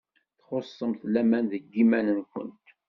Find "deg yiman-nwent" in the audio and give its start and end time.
1.51-2.65